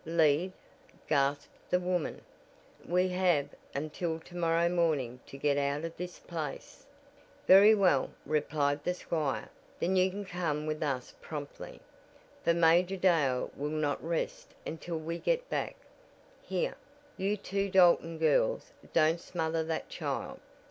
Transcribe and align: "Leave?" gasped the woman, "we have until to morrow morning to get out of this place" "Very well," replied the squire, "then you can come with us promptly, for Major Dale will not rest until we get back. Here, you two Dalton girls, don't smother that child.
"Leave?" 0.03 0.51
gasped 1.07 1.69
the 1.69 1.79
woman, 1.79 2.19
"we 2.87 3.09
have 3.09 3.47
until 3.75 4.17
to 4.19 4.35
morrow 4.35 4.67
morning 4.67 5.19
to 5.27 5.37
get 5.37 5.59
out 5.59 5.85
of 5.85 5.95
this 5.95 6.17
place" 6.17 6.87
"Very 7.45 7.75
well," 7.75 8.09
replied 8.25 8.83
the 8.83 8.95
squire, 8.95 9.47
"then 9.79 9.95
you 9.95 10.09
can 10.09 10.25
come 10.25 10.65
with 10.65 10.81
us 10.81 11.13
promptly, 11.21 11.79
for 12.43 12.55
Major 12.55 12.97
Dale 12.97 13.51
will 13.55 13.69
not 13.69 14.03
rest 14.03 14.55
until 14.65 14.97
we 14.97 15.19
get 15.19 15.47
back. 15.51 15.75
Here, 16.41 16.77
you 17.15 17.37
two 17.37 17.69
Dalton 17.69 18.17
girls, 18.17 18.73
don't 18.93 19.19
smother 19.19 19.63
that 19.65 19.87
child. 19.87 20.39